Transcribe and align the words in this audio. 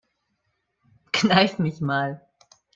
Kneif 1.11 1.59
mich 1.59 1.79
mal. 1.79 2.27